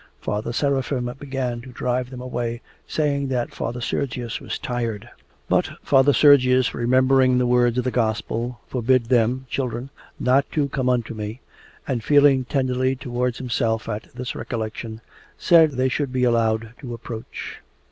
[0.19, 5.07] Father Seraphim began to drive them away, saying that Father Sergius was tired.
[5.47, 10.89] But Father Sergius, remembering the words of the Gospel: 'Forbid them' (children) 'not to come
[10.89, 11.41] unto me,'
[11.87, 15.01] and feeling tenderly towards himself at this recollection,
[15.37, 17.59] said they should be allowed to approach.